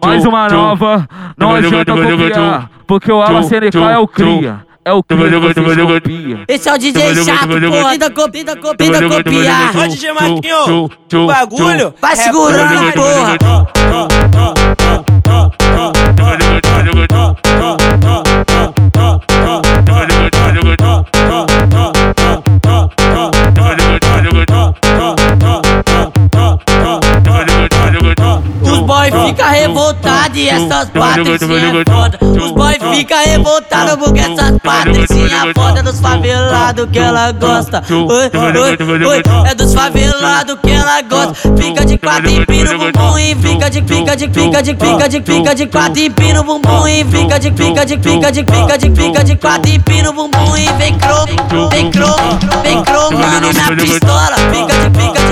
Mais 0.00 0.24
uma 0.24 0.48
nova, 0.48 1.08
não 1.36 1.52
adianta 1.52 1.92
copiar, 1.92 2.70
porque 2.86 3.10
o 3.10 3.20
Ala 3.20 3.42
CNK 3.42 3.76
é 3.76 3.98
o 3.98 4.06
cria. 4.06 4.64
É 4.84 4.92
o 4.92 5.02
cria 5.02 5.28
que 5.28 5.60
vocês 5.60 5.76
copiam. 5.80 6.44
Esse 6.46 6.68
é 6.68 6.72
o 6.72 6.78
DJ 6.78 7.14
chato, 7.24 7.48
porra. 7.48 7.90
Pinta, 7.90 8.10
copia, 8.10 8.44
pinta, 8.76 9.08
copiar. 9.08 9.76
Ó, 9.76 9.86
DJ 9.88 10.12
Marquinho, 10.12 10.90
o 11.12 11.26
bagulho 11.26 11.94
Vai 12.00 12.14
segurando, 12.14 12.92
porra. 12.92 13.81
Fica 29.32 29.48
revoltado 29.48 30.36
e 30.36 30.48
essas 30.48 30.90
patricinhas 30.90 31.74
é 31.74 31.90
foda. 31.90 32.18
Os 32.20 32.50
boy 32.52 32.74
fica 32.94 33.16
revoltado 33.20 33.98
porque 33.98 34.20
essas 34.20 34.58
patricinhas 34.58 35.32
é 35.32 35.54
foda. 35.54 35.80
É 35.80 35.82
dos 35.82 36.00
favelados 36.00 36.88
que 36.92 36.98
ela 36.98 37.32
gosta. 37.32 37.82
Oi, 37.90 38.30
oi, 38.34 39.06
oi. 39.06 39.22
É 39.50 39.54
dos 39.54 39.74
favelados 39.74 40.56
que 40.62 40.70
ela 40.70 41.00
gosta. 41.02 41.34
Fica 41.56 41.84
de 41.84 41.98
quatro 41.98 42.30
e 42.30 42.46
pino 42.46 42.78
bumbum 42.78 43.18
e 43.18 43.34
fica 43.36 43.70
de 43.70 43.82
fica 43.82 44.16
de 44.16 44.28
fica 44.28 44.62
de 44.62 44.74
fica 44.74 45.08
de 45.08 45.22
fica 45.22 45.54
de 45.54 45.66
quatro 45.66 45.98
e 45.98 46.10
pino 46.10 46.44
bumbum 46.44 46.86
e 46.86 47.04
fica 47.04 47.38
de 47.38 47.50
fica 47.52 47.86
de 47.86 47.96
fica 47.98 48.30
de 48.30 48.44
fica 48.44 48.78
de 48.78 48.90
fica 48.90 49.24
de 49.24 49.36
quatro 49.36 49.70
e 49.70 49.78
pino 49.78 50.12
bumbum 50.12 50.56
e 50.56 50.66
vem 50.74 50.94
cromo, 50.98 51.68
vem 51.70 51.90
cromo, 51.90 52.38
vem 52.62 52.82
cromando 52.82 53.52
na 53.52 53.76
pistola. 53.76 54.36
Fica 54.52 54.74
de 54.74 55.00
fica 55.00 55.00
de 55.00 55.00
fica 55.00 55.20
de 55.30 55.31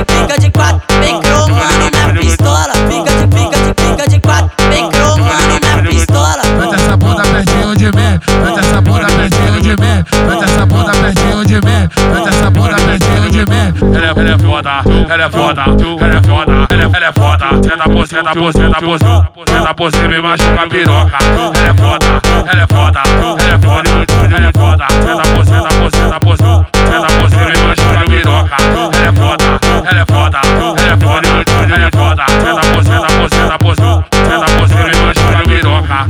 Ela 13.82 14.06
é, 14.06 14.10
ela 14.10 14.30
é 14.30 14.38
foda, 14.38 14.70
ela 15.08 15.24
é 15.24 15.30
foda, 15.30 15.62
ela 15.62 16.14
é 16.14 16.22
foda, 16.22 16.52
ela 16.68 16.82
é, 16.82 16.96
ela 16.96 17.06
é 17.06 17.12
foda. 17.12 17.46
Senta 17.62 17.88
por 17.88 18.06
cima, 18.06 18.34
por 18.34 18.52
cima, 18.52 18.80
por 18.80 19.48
senta 19.48 19.74
por 19.74 19.90
cima 19.90 20.14
e 20.14 20.22
machuca 20.22 20.62
a 20.62 20.66
piroca. 20.68 21.18
Ela 21.24 21.70
é 21.70 21.74
foda, 21.74 22.06
ela 22.46 22.62
é 22.62 22.66
foda, 22.66 23.00
ela 23.40 23.54
é 23.54 23.58
foda, 23.58 23.90
ela 24.36 24.46
é 24.46 24.52
foda. 24.52 24.86
Senta 24.90 25.22
por 25.34 25.44
cima, 25.46 25.68
por 25.68 25.90
cima, 25.90 26.18
por 26.20 26.36
senta 26.36 27.08
por 27.18 27.30
cima 27.30 27.50
e 27.50 27.66
machuca 27.66 28.00
a 28.00 28.04
piroca. 28.04 28.56
Ela 28.70 29.08
é 29.08 29.12
foda, 29.12 29.44
ela 29.88 30.00
é 30.00 30.06
foda, 30.06 30.38
ela 30.76 30.92
é 30.92 30.96
foda, 30.96 31.28
ela 31.74 31.86
é 31.86 31.90
foda. 31.90 32.24
Senta 32.28 32.62
por 32.72 32.84
cima, 32.84 33.06
por 33.08 33.30
cima, 33.30 33.56
por 33.58 33.74
senta 33.76 34.46
por 34.58 34.68
cima 34.68 34.90
e 34.90 34.96
machuca 35.06 35.38
a 35.38 35.42
piroca. 35.42 36.06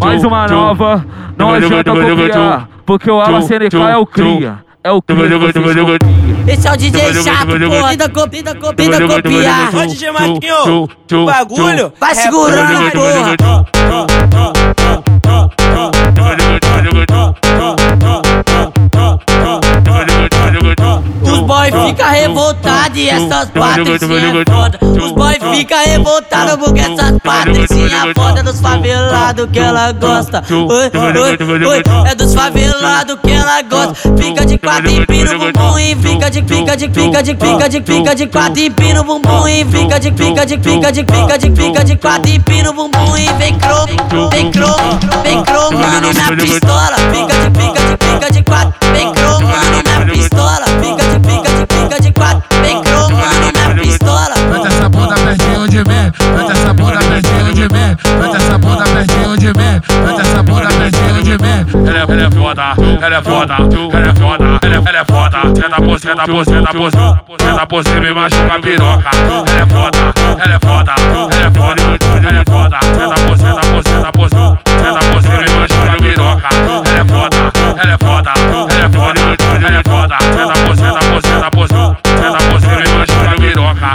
Mais 0.00 0.24
uma 0.24 0.46
nova, 0.48 1.04
não 1.36 1.52
adianta 1.52 1.92
copiar, 1.92 2.68
porque 2.86 3.10
o 3.10 3.20
Ala 3.20 3.42
CNK 3.42 3.76
é 3.76 3.96
o 3.96 4.06
cria. 4.06 4.58
É 4.82 4.90
o 4.90 5.02
cria. 5.02 5.26
Esse 6.50 6.66
é 6.66 6.72
o 6.72 6.76
DJ 6.76 7.14
chato, 7.22 7.46
porra. 7.46 7.90
Pinta, 7.90 8.08
copia, 8.08 8.42
pinta, 8.42 9.06
copiar. 9.06 9.70
Ó, 9.72 9.86
DJ 9.86 10.10
Marquinho, 10.10 10.88
o 11.12 11.24
bagulho 11.24 11.92
Vai 12.00 12.14
segurando, 12.14 12.90
porra. 12.90 13.66
Fica 21.90 22.08
revoltado 22.10 22.96
e 22.96 23.10
essas 23.10 23.50
patricinhas 23.50 24.36
é 24.36 24.50
foda. 24.50 24.78
Os 24.80 25.12
boy 25.12 25.56
fica 25.56 25.78
revoltado 25.80 26.58
porque 26.58 26.80
essas 26.80 27.18
patricinhas 27.18 27.92
é 27.92 28.14
foda. 28.14 28.40
É 28.40 28.42
dos 28.42 28.60
favelados 28.60 29.48
que 29.52 29.58
ela 29.58 29.92
gosta. 29.92 30.42
Oi, 30.50 30.90
oi, 30.94 31.66
oi. 31.66 31.82
É 32.06 32.14
dos 32.14 32.34
favelados 32.34 33.18
que 33.22 33.30
ela 33.30 33.62
gosta. 33.62 33.94
Fica 34.16 34.46
de 34.46 34.58
quatro 34.58 34.90
e 34.90 35.06
pino 35.06 35.38
bumbum 35.38 35.78
e 35.78 35.96
fica 35.96 36.30
de 36.30 36.42
fica 36.42 36.76
de 36.76 36.88
fica 36.88 37.22
de 37.22 37.34
fica 37.34 37.68
de 37.68 37.82
fica 37.82 38.14
de 38.14 38.26
quatro 38.26 38.60
e 38.60 38.70
pino 38.70 39.04
bumbum 39.04 39.48
e 39.48 39.64
fica 39.64 39.98
de 39.98 40.12
fica 40.12 40.46
de 40.46 40.58
fica 40.58 40.92
de 40.92 41.00
fica 41.00 41.38
de 41.38 41.50
fica 41.50 41.84
de 41.84 41.96
quatro 41.96 42.30
e 42.30 42.38
pino 42.38 42.72
bumbum 42.72 43.16
e 43.16 43.32
vem 43.34 43.58
cromo, 43.58 44.28
vem 44.30 44.50
cromo, 44.50 44.98
vem 45.24 45.42
cromando 45.42 46.12
na 46.14 46.36
pistola. 46.36 46.96
Fica 47.12 47.44
de 47.44 47.49
ela 62.10 62.22
é 62.22 62.30
foda, 62.30 62.74
ela 63.00 63.16
é 63.16 63.22
foda, 63.22 63.54
ela 63.54 64.08
é 64.08 64.14
foda, 64.14 64.58
ela 64.62 64.98
é 64.98 65.04
foda. 65.04 65.38
Senta 65.54 65.76
por 65.80 65.98
cima, 66.00 66.26
por 66.26 66.44
cima, 66.44 66.66
por 66.66 66.90
cima, 66.90 67.22
senta 67.40 67.66
por 67.66 67.84
cima 67.84 68.08
e 68.08 68.14
machuca 68.14 68.54
a 68.54 68.60
piroca. 68.60 69.10
Ela 69.14 69.60
é 69.60 69.66
foda, 69.66 69.98
ela 70.42 70.54
é 70.54 70.58
foda, 70.58 70.94
ela 71.30 71.46
é 71.46 71.50
foda, 71.50 71.82
ela 72.26 72.40
é 72.40 72.44
foda. 72.44 72.78
Senta 72.82 73.14
por 73.26 73.36
cima, 73.38 73.60
por 73.60 73.82
cima, 73.84 74.12
por 74.12 74.28
cima, 74.28 74.58
senta 74.66 75.00
por 75.12 75.22
cima 75.22 75.44
e 75.44 75.50
machuca 75.60 75.92
a 75.92 75.96
piroca. 75.96 76.48
Ela 76.90 76.98
é 76.98 77.04
foda, 77.04 77.36
ela 77.78 77.92
é 77.92 77.98
foda, 77.98 78.30
ela 78.70 78.84
é 78.84 78.90
foda, 78.90 79.20
ela 79.66 79.78
é 79.78 79.82
foda. 79.84 80.16
Senta 80.34 80.54
por 80.66 80.76
cima, 80.76 80.98
por 80.98 81.22
cima, 81.22 81.50
por 81.50 81.68
cima, 81.68 81.96
senta 82.04 82.38
por 82.50 82.60
cima 82.60 82.80
e 82.80 82.98
machuca 82.98 83.30
a 83.30 83.34
piroca. 83.40 83.90